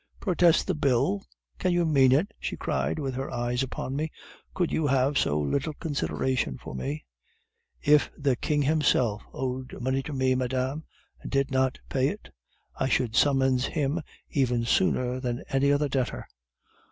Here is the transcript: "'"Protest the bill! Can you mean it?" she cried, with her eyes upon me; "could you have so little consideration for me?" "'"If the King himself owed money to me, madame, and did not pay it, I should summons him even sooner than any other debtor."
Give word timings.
"'"Protest 0.19 0.65
the 0.65 0.73
bill! 0.73 1.21
Can 1.59 1.73
you 1.73 1.85
mean 1.85 2.11
it?" 2.11 2.33
she 2.39 2.57
cried, 2.57 2.97
with 2.97 3.13
her 3.13 3.29
eyes 3.29 3.61
upon 3.61 3.95
me; 3.95 4.09
"could 4.55 4.71
you 4.71 4.87
have 4.87 5.15
so 5.15 5.39
little 5.39 5.75
consideration 5.75 6.57
for 6.57 6.73
me?" 6.73 7.05
"'"If 7.83 8.09
the 8.17 8.35
King 8.35 8.63
himself 8.63 9.21
owed 9.31 9.79
money 9.79 10.01
to 10.01 10.11
me, 10.11 10.33
madame, 10.33 10.85
and 11.21 11.29
did 11.29 11.51
not 11.51 11.77
pay 11.87 12.07
it, 12.07 12.33
I 12.75 12.89
should 12.89 13.15
summons 13.15 13.65
him 13.67 14.01
even 14.31 14.65
sooner 14.65 15.19
than 15.19 15.43
any 15.49 15.71
other 15.71 15.87
debtor." 15.87 16.27